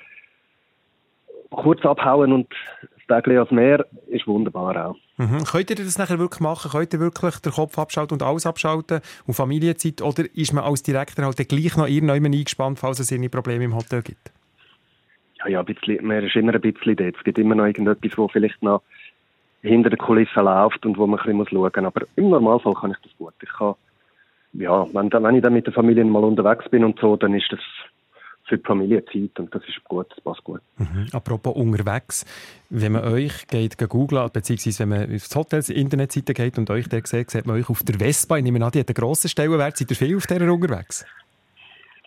kurz 1.51 1.85
abhauen 1.85 2.33
und 2.33 2.49
das 2.81 3.07
Tag 3.09 3.29
ans 3.29 3.51
Meer 3.51 3.85
ist 4.07 4.27
wunderbar 4.27 4.87
auch. 4.87 4.97
Mhm. 5.19 5.45
Könnt 5.45 5.71
ihr 5.71 5.77
das 5.77 5.99
nachher 5.99 6.19
wirklich 6.19 6.41
machen? 6.41 6.71
Könnt 6.71 6.93
ihr 6.95 7.01
wirklich 7.01 7.37
den 7.41 7.53
Kopf 7.53 7.79
abschalten 7.79 8.15
und 8.15 8.23
alles 8.23 8.47
abschalten 8.47 9.01
und 9.27 9.35
Familienzeit? 9.35 10.01
Oder 10.03 10.25
ist 10.35 10.53
man 10.53 10.65
als 10.65 10.83
Direktor 10.83 11.25
halt 11.25 11.37
gleich 11.49 11.77
noch 11.77 11.87
irgendjemand 11.87 12.35
eingespannt, 12.35 12.79
falls 12.79 13.01
es 13.01 13.11
irgendwie 13.11 13.29
Probleme 13.29 13.65
im 13.65 13.75
Hotel 13.75 14.03
gibt? 14.03 14.33
Ja, 15.39 15.49
ja, 15.49 15.61
ein 15.61 15.67
bisschen, 15.67 16.07
man 16.07 16.25
ist 16.25 16.37
immer 16.37 16.55
ein 16.55 16.61
bisschen 16.61 16.97
dort. 16.97 17.17
Es 17.17 17.25
gibt 17.25 17.39
immer 17.39 17.55
noch 17.55 17.67
irgendetwas, 17.67 18.17
wo 18.17 18.29
vielleicht 18.29 18.63
noch 18.63 18.83
hinter 19.63 19.91
der 19.91 19.99
Kulisse 19.99 20.41
läuft 20.41 20.85
und 20.87 20.97
wo 20.97 21.07
man 21.07 21.21
ein 21.21 21.39
bisschen 21.39 21.47
schauen 21.51 21.85
muss. 21.85 21.95
Aber 21.95 22.07
im 22.17 22.31
Normalfall 22.31 22.75
kann 22.75 22.93
ich 22.93 22.99
das 23.03 23.17
gut. 23.19 23.35
Ich 23.43 23.53
kann 23.53 23.75
ja, 24.55 24.87
wenn, 24.93 25.13
wenn 25.13 25.35
ich 25.37 25.43
dann 25.43 25.55
mit 25.55 25.67
der 25.67 25.73
Familie 25.73 26.05
mal 26.05 26.25
unterwegs 26.25 26.69
bin 26.69 26.85
und 26.85 26.99
so, 26.99 27.17
dann 27.17 27.35
ist 27.35 27.51
das 27.51 27.61
für 28.45 28.59
die 28.59 28.65
Familie 28.65 29.05
Zeit 29.07 29.39
und 29.39 29.55
das 29.55 29.63
ist 29.67 29.83
gut, 29.85 30.07
das 30.11 30.21
passt 30.21 30.45
gut. 30.45 30.61
Mhm. 30.77 31.07
Apropos 31.13 31.55
unterwegs, 31.57 32.27
wenn 32.71 32.93
man 32.93 33.05
euch 33.05 33.47
geht 33.47 33.79
googlen, 33.79 34.29
beziehungsweise 34.33 34.81
wenn 34.81 34.89
man 34.89 35.03
auf 35.05 35.23
das 35.23 35.35
Hotels 35.37 35.71
Internetseite 35.71 36.35
geht 36.35 36.59
und 36.59 36.69
euch 36.71 36.89
da 36.89 36.99
sieht, 37.03 37.31
sieht 37.31 37.47
man 37.47 37.57
euch 37.57 37.71
auf 37.71 37.83
der 37.83 37.97
Vespa, 37.99 38.37
ich 38.37 38.45
nehme 38.45 38.63
an, 38.65 38.71
die 38.73 38.81
hat 38.81 38.89
einen 38.89 38.95
grossen 38.95 39.29
Stellenwert, 39.29 39.77
seid 39.77 39.91
ihr 39.91 39.97
viel 39.97 40.17
auf 40.17 40.27
dieser 40.27 40.53
unterwegs? 40.53 41.07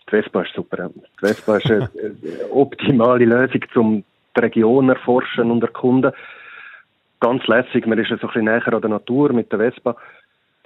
Die 0.06 0.10
Vespa 0.10 0.42
ist 0.42 0.54
super. 0.54 0.88
Die 0.88 1.26
Vespa 1.26 1.56
ist 1.56 1.70
eine 1.70 1.90
optimale 2.52 3.24
Lösung, 3.24 3.62
um 3.74 4.04
die 4.36 4.40
Region 4.40 4.88
erforschen 4.88 5.50
und 5.50 5.62
erkunden. 5.62 6.12
Ganz 7.18 7.44
lässig, 7.46 7.86
man 7.86 7.98
ist 7.98 8.12
ein 8.12 8.18
bisschen 8.18 8.44
näher 8.44 8.72
an 8.72 8.80
der 8.80 8.90
Natur 8.90 9.32
mit 9.32 9.50
der 9.50 9.58
Vespa 9.58 9.96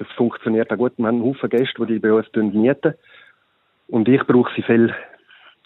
das 0.01 0.09
funktioniert 0.17 0.73
auch 0.73 0.77
gut. 0.79 0.93
Wir 0.97 1.07
haben 1.07 1.17
einen 1.17 1.25
Haufen 1.25 1.51
Gäste, 1.51 1.87
die 1.87 1.99
bei 1.99 2.13
uns 2.13 2.27
mieten. 2.35 2.95
Und 3.89 4.09
ich 4.09 4.23
brauche 4.27 4.51
sie 4.57 4.63
viel, 4.63 4.95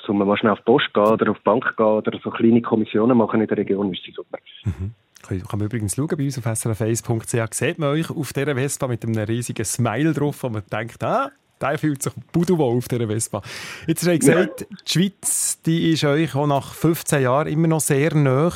um 0.09 0.19
mal 0.19 0.37
schnell 0.37 0.53
auf 0.53 0.59
die 0.59 0.65
Post 0.65 0.93
gehen 0.93 1.05
oder 1.05 1.31
auf 1.31 1.39
die 1.39 1.45
Bank 1.45 1.77
gehen 1.77 1.87
oder 1.87 2.19
so 2.23 2.31
kleine 2.31 2.61
Kommissionen 2.61 3.17
machen 3.17 3.41
in 3.41 3.47
der 3.47 3.57
Region, 3.57 3.93
ist 3.93 4.03
sie 4.05 4.13
super. 4.13 4.39
Mhm. 4.65 4.95
Kann 5.23 5.59
man 5.59 5.67
übrigens 5.67 5.95
schauen, 5.95 6.09
bei 6.19 6.25
uns 6.25 6.37
auf 6.37 6.45
srf1.ch 6.45 7.55
sieht 7.55 7.79
man 7.79 7.91
euch 7.91 8.11
auf 8.11 8.33
dieser 8.33 8.55
Vespa 8.55 8.89
mit 8.89 9.05
einem 9.05 9.17
riesigen 9.17 9.65
Smile 9.65 10.13
drauf, 10.13 10.43
wo 10.43 10.51
man 10.51 10.63
denkt, 10.71 11.03
ah, 11.03 11.31
der 11.61 11.79
fühlt 11.79 12.03
sich 12.03 12.13
pudelwohl 12.33 12.77
auf 12.77 12.89
dieser 12.89 13.07
Vespa. 13.07 13.41
Jetzt 13.87 14.07
hast 14.07 14.13
du 14.13 14.19
gesagt, 14.19 14.61
ja. 14.63 14.67
die 14.85 14.93
Schweiz 14.93 15.63
die 15.63 15.93
ist 15.93 16.05
euch 16.05 16.35
auch 16.35 16.47
nach 16.47 16.75
15 16.75 17.23
Jahren 17.23 17.49
immer 17.49 17.69
noch 17.69 17.81
sehr 17.81 18.15
nah. 18.15 18.53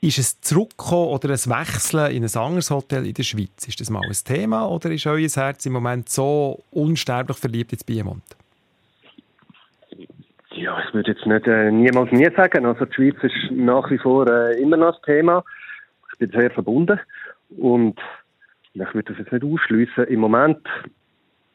Ist 0.00 0.18
es 0.18 0.40
zurückkommen 0.40 1.08
oder 1.08 1.30
ein 1.30 1.34
Wechseln 1.34 2.12
in 2.14 2.22
ein 2.22 2.36
anderes 2.36 2.70
Hotel 2.70 3.06
in 3.06 3.14
der 3.14 3.22
Schweiz? 3.22 3.66
Ist 3.66 3.80
das 3.80 3.90
mal 3.90 4.02
ein 4.04 4.12
Thema 4.12 4.68
oder 4.68 4.90
ist 4.90 5.06
euer 5.06 5.28
Herz 5.28 5.64
im 5.64 5.72
Moment 5.72 6.08
so 6.08 6.62
unsterblich 6.70 7.38
verliebt 7.38 7.72
ins 7.72 7.82
Piemont? 7.82 8.22
Ja, 10.52 10.78
ich 10.86 10.94
würde 10.94 11.12
jetzt 11.12 11.26
nicht 11.26 11.46
äh, 11.46 11.70
niemals 11.70 12.12
nie 12.12 12.28
sagen. 12.36 12.66
Also 12.66 12.84
die 12.84 12.94
Schweiz 12.94 13.16
ist 13.22 13.50
nach 13.50 13.90
wie 13.90 13.98
vor 13.98 14.26
äh, 14.26 14.60
immer 14.60 14.76
noch 14.76 14.92
das 14.92 15.02
Thema. 15.02 15.44
Ich 16.12 16.18
bin 16.18 16.30
sehr 16.30 16.50
verbunden 16.50 17.00
und 17.58 17.98
ich 18.74 18.94
würde 18.94 19.12
das 19.12 19.18
jetzt 19.18 19.32
nicht 19.32 19.44
ausschließen. 19.44 20.04
Im 20.04 20.20
Moment 20.20 20.66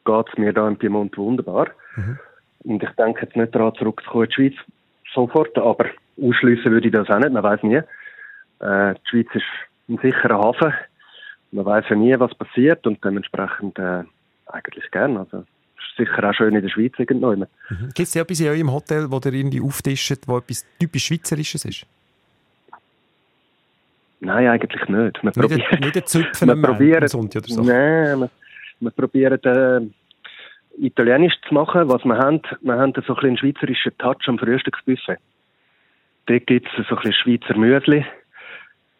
geht 0.04 0.26
es 0.32 0.38
mir 0.38 0.52
da 0.52 0.66
im 0.66 0.76
Piemont 0.76 1.16
wunderbar. 1.16 1.68
Mhm. 1.96 2.18
Und 2.64 2.82
ich 2.82 2.90
denke 2.90 3.22
jetzt 3.22 3.36
nicht 3.36 3.54
daran, 3.54 3.74
zurückzukommen 3.74 4.24
in 4.24 4.28
die 4.28 4.34
Schweiz 4.34 4.54
sofort, 5.14 5.56
aber 5.58 5.86
ausschließen 6.20 6.70
würde 6.70 6.88
ich 6.88 6.92
das 6.92 7.08
auch 7.08 7.18
nicht, 7.18 7.32
man 7.32 7.42
weiß 7.42 7.62
nie. 7.62 7.80
Äh, 8.62 8.94
die 8.94 9.08
Schweiz 9.10 9.28
ist 9.34 9.44
ein 9.88 9.98
sicherer 9.98 10.38
Hafen. 10.38 10.72
Man 11.50 11.66
weiß 11.66 11.84
ja 11.90 11.96
nie, 11.96 12.18
was 12.18 12.34
passiert 12.34 12.86
und 12.86 13.04
dementsprechend 13.04 13.78
äh, 13.78 14.04
eigentlich 14.46 14.90
gern. 14.90 15.16
Also 15.16 15.38
ist 15.38 15.96
sicher 15.96 16.28
auch 16.28 16.32
schön 16.32 16.54
in 16.54 16.62
der 16.62 16.68
Schweiz 16.70 16.94
irgendwo. 16.96 17.34
Mhm. 17.34 17.46
Gibt 17.94 18.08
es 18.08 18.16
etwas 18.16 18.40
in 18.40 18.48
eurem 18.48 18.72
Hotel, 18.72 19.10
wo 19.10 19.20
ihr 19.24 19.32
irgendwie 19.32 19.60
auftischt, 19.60 20.22
wo 20.26 20.38
etwas 20.38 20.64
typisch 20.78 21.06
Schweizerisches 21.06 21.64
ist? 21.64 21.86
Nein, 24.20 24.46
eigentlich 24.46 24.88
nicht. 24.88 25.22
Wir 25.22 25.24
nicht, 25.24 25.34
probieren, 25.34 25.80
nicht 25.80 26.08
Züpfen 26.08 26.62
probieren, 26.62 26.98
oder 26.98 27.08
so. 27.08 27.62
Nein, 27.62 28.30
wir, 28.78 28.90
probieren 28.92 29.42
äh, 29.42 30.84
Italienisch 30.86 31.34
zu 31.48 31.52
machen. 31.52 31.88
Was 31.88 32.04
wir 32.04 32.16
haben, 32.16 32.40
wir 32.60 32.74
haben 32.74 32.92
so 32.94 33.00
ein 33.00 33.06
bisschen 33.06 33.28
einen 33.28 33.38
schweizerischen 33.38 33.98
Touch 33.98 34.28
am 34.28 34.38
Frühstücksbuffet. 34.38 35.18
Dort 36.26 36.46
gibt 36.46 36.68
es 36.68 36.86
so 36.86 36.94
ein 36.94 37.02
bisschen 37.02 37.14
Schweizer 37.14 37.58
Müsli 37.58 38.06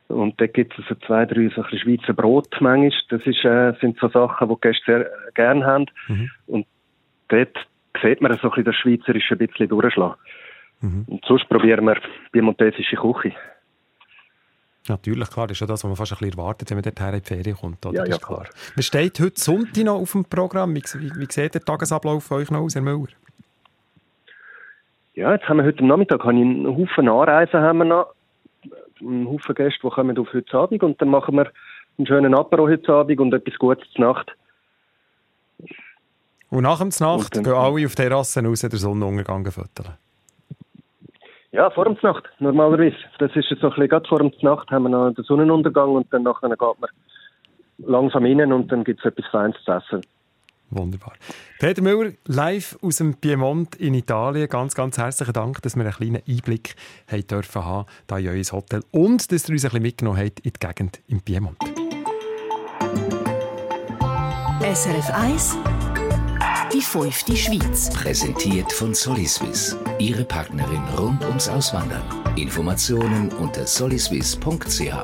und 0.09 0.40
da 0.40 0.47
gibt 0.47 0.78
es 0.78 0.85
so 0.87 0.94
zwei, 1.06 1.25
drei 1.25 1.50
so 1.54 1.62
ein 1.62 1.78
Schweizer 1.78 2.12
Brot 2.12 2.49
manchmal. 2.61 2.90
Das 3.09 3.23
ist, 3.26 3.44
äh, 3.44 3.73
sind 3.80 3.99
so 3.99 4.09
Sachen, 4.09 4.49
die 4.49 4.54
die 4.54 4.61
Gäste 4.61 4.85
sehr 4.87 5.11
gerne 5.35 5.64
haben. 5.64 5.87
Mhm. 6.09 6.30
Und 6.47 6.66
dort 7.28 7.56
sieht 8.02 8.21
man 8.21 8.32
so 8.38 8.49
ein 8.49 8.50
bisschen 8.50 8.64
das 8.64 8.76
Schweizerische 8.76 9.35
ein 9.35 9.47
bisschen 9.47 9.68
durchschlagen. 9.68 10.16
Mhm. 10.80 11.04
Und 11.06 11.25
sonst 11.25 11.49
probieren 11.49 11.87
wir 11.87 11.99
piemontesische 12.32 12.97
Küche. 12.97 13.32
Natürlich, 14.88 15.30
klar, 15.30 15.47
das 15.47 15.56
ist 15.56 15.61
ja 15.61 15.66
das, 15.68 15.85
was 15.85 15.88
man 15.88 15.97
fast 15.97 16.12
ein 16.12 16.18
bisschen 16.18 16.38
erwartet, 16.38 16.68
wenn 16.71 16.78
man 16.78 16.82
dort 16.82 17.14
in 17.14 17.21
die 17.21 17.28
Ferien 17.28 17.56
kommt. 17.56 17.87
Oder? 17.87 17.99
Ja, 17.99 18.04
ja, 18.04 18.18
klar. 18.18 18.47
Man 18.75 18.82
steht 18.82 19.21
heute 19.21 19.40
Sonntag 19.40 19.85
noch 19.85 20.00
auf 20.00 20.12
dem 20.12 20.25
Programm. 20.25 20.75
Wie, 20.75 20.82
wie, 20.82 21.11
wie 21.14 21.26
sieht 21.30 21.54
der 21.54 21.61
Tagesablauf 21.61 22.25
für 22.25 22.35
euch 22.35 22.50
noch 22.50 22.61
aus, 22.61 22.75
Herr 22.75 22.82
Müller? 22.82 23.06
Ja, 25.14 25.32
jetzt 25.35 25.49
haben 25.49 25.59
wir 25.59 25.64
heute 25.64 25.85
Nachmittag 25.85 26.25
einen 26.25 26.66
Haufen 26.66 27.09
Anreisen 27.09 27.61
haben 27.61 27.78
wir 27.78 27.85
noch 27.85 28.14
einen 29.06 29.28
Haufen 29.28 29.54
Gäste, 29.54 29.80
die 29.82 29.88
kommen 29.88 30.18
auf 30.18 30.32
heute 30.32 30.59
Abend 30.59 30.82
und 30.82 31.00
dann 31.00 31.09
machen 31.09 31.37
wir 31.37 31.50
einen 31.99 32.06
schönen 32.06 32.35
Apero 32.35 32.68
heute 32.68 32.92
Abend 32.92 33.21
und 33.21 33.35
etwas 33.35 33.59
Gutes 33.59 33.88
zur 33.92 34.04
Nacht. 34.06 34.32
Und 36.50 36.64
nach 36.64 36.78
dem 36.78 36.90
Nacht 37.00 37.32
gehen 37.32 37.47
alle 37.47 37.87
auf 37.87 37.94
Terrassen 37.94 38.47
raus, 38.47 38.61
der 38.61 38.71
Sonnenuntergang 38.71 39.50
füttern? 39.50 39.97
Ja, 41.52 41.71
vor 41.71 41.85
dem 41.85 41.97
Nacht, 42.02 42.25
normalerweise. 42.38 42.97
Das 43.18 43.35
ist 43.37 43.49
so 43.49 43.54
ein 43.54 43.61
bisschen, 43.61 43.88
gerade 43.88 44.09
vor 44.09 44.18
dem 44.18 44.32
Nacht 44.40 44.71
haben 44.71 44.85
wir 44.85 44.88
noch 44.88 45.12
den 45.14 45.25
Sonnenuntergang 45.25 45.90
und 45.90 46.12
dann 46.12 46.23
nachher 46.23 46.49
geht 46.49 46.61
man 46.61 46.90
langsam 47.78 48.25
rein 48.25 48.52
und 48.52 48.73
dann 48.73 48.85
gibt 48.85 49.00
es 49.00 49.06
etwas 49.06 49.26
Feines 49.30 49.56
zu 49.64 49.73
essen. 49.73 50.00
Wunderbar. 50.73 51.12
Peter 51.59 51.83
Müller, 51.83 52.12
live 52.25 52.79
aus 52.81 52.97
dem 52.97 53.14
Piemont 53.14 53.76
in 53.76 53.93
Italien. 53.93 54.49
Ganz, 54.49 54.75
ganz 54.75 54.97
herzlichen 54.97 55.35
Dank, 55.35 55.61
dass 55.61 55.76
wir 55.76 55.85
einen 55.85 55.93
kleinen 55.93 56.23
Einblick 56.26 56.76
haben 57.07 57.26
dürfen 57.26 57.64
haben 57.64 57.87
hier 58.09 58.19
in 58.19 58.29
euer 58.29 58.52
Hotel 58.52 58.83
und 58.91 59.31
dass 59.31 59.49
ihr 59.49 59.52
uns 59.52 59.64
ein 59.64 59.71
bisschen 59.71 59.83
mitgenommen 59.83 60.19
habt 60.19 60.41
in 60.41 60.52
die 60.52 60.67
Gegend 60.67 61.00
im 61.09 61.21
Piemont. 61.21 61.59
SRF 64.62 65.11
1 65.11 65.57
Die 66.73 66.81
fünfte 66.81 67.37
Schweiz. 67.37 67.91
Präsentiert 67.91 68.73
von 68.73 68.95
Soliswiss. 68.95 69.76
Ihre 69.99 70.25
Partnerin 70.25 70.83
rund 70.97 71.23
ums 71.25 71.50
Auswandern. 71.50 72.02
Informationen 72.37 73.31
unter 73.33 73.67
soliswiss.ch. 73.67 74.95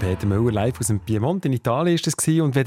Peter 0.00 0.26
Müller 0.26 0.52
live 0.52 0.80
aus 0.80 0.88
dem 0.88 0.98
Piemont 1.00 1.44
in 1.44 1.52
Italien 1.52 1.94
ist 1.94 2.06
das 2.06 2.14
und 2.28 2.54
wenn 2.54 2.66